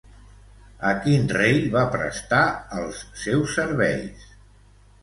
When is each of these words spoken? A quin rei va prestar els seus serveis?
A 0.91 0.93
quin 1.03 1.27
rei 1.37 1.61
va 1.77 1.85
prestar 1.97 2.41
els 2.81 3.07
seus 3.27 3.55
serveis? 3.61 4.31